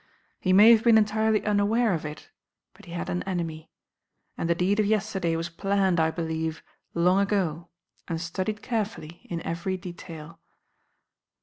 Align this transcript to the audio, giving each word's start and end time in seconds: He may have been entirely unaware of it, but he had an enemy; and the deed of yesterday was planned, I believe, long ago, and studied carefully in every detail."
He 0.39 0.51
may 0.51 0.71
have 0.71 0.83
been 0.83 0.97
entirely 0.97 1.45
unaware 1.45 1.93
of 1.93 2.05
it, 2.07 2.31
but 2.73 2.85
he 2.85 2.91
had 2.91 3.07
an 3.07 3.21
enemy; 3.27 3.69
and 4.35 4.49
the 4.49 4.55
deed 4.55 4.79
of 4.79 4.87
yesterday 4.87 5.35
was 5.35 5.49
planned, 5.49 5.99
I 5.99 6.09
believe, 6.09 6.63
long 6.95 7.19
ago, 7.19 7.69
and 8.07 8.19
studied 8.19 8.63
carefully 8.63 9.21
in 9.29 9.45
every 9.45 9.77
detail." 9.77 10.39